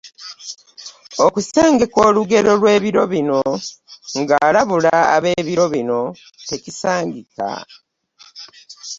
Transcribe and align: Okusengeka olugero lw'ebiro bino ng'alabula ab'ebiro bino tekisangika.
Okusengeka 1.25 1.99
olugero 2.07 2.51
lw'ebiro 2.61 3.03
bino 3.13 3.41
ng'alabula 4.19 4.93
ab'ebiro 5.15 5.65
bino 5.73 6.01
tekisangika. 6.47 7.51